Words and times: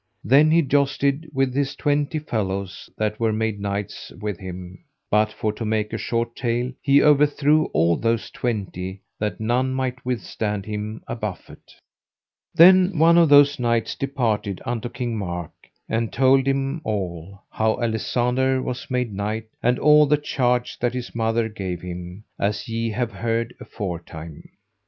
Then 0.23 0.49
he 0.49 0.63
jousted 0.63 1.29
with 1.31 1.53
his 1.53 1.75
twenty 1.75 2.17
fellows 2.17 2.89
that 2.97 3.19
were 3.19 3.31
made 3.31 3.59
knights 3.59 4.11
with 4.19 4.39
him, 4.39 4.83
but 5.11 5.31
for 5.31 5.53
to 5.53 5.63
make 5.63 5.93
a 5.93 5.99
short 5.99 6.35
tale, 6.35 6.71
he 6.81 7.03
overthrew 7.03 7.65
all 7.65 7.95
those 7.97 8.31
twenty, 8.31 9.03
that 9.19 9.39
none 9.39 9.75
might 9.75 10.03
withstand 10.03 10.65
him 10.65 11.03
a 11.07 11.15
buffet. 11.15 11.75
Then 12.55 12.97
one 12.97 13.15
of 13.19 13.29
those 13.29 13.59
knights 13.59 13.93
departed 13.93 14.59
unto 14.65 14.89
King 14.89 15.19
Mark, 15.19 15.51
and 15.87 16.11
told 16.11 16.47
him 16.47 16.81
all, 16.83 17.43
how 17.51 17.75
Alisander 17.75 18.59
was 18.59 18.89
made 18.89 19.13
knight, 19.13 19.49
and 19.61 19.77
all 19.77 20.07
the 20.07 20.17
charge 20.17 20.79
that 20.79 20.95
his 20.95 21.13
mother 21.13 21.47
gave 21.47 21.81
him, 21.83 22.23
as 22.39 22.67
ye 22.67 22.89
have 22.89 23.11
heard 23.11 23.53
afore 23.59 23.99
time. 23.99 24.49